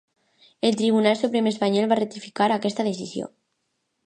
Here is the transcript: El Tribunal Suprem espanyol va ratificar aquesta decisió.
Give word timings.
El 0.69 0.77
Tribunal 0.79 1.19
Suprem 1.19 1.49
espanyol 1.51 1.93
va 1.93 1.99
ratificar 2.01 2.49
aquesta 2.57 2.87
decisió. 2.93 3.31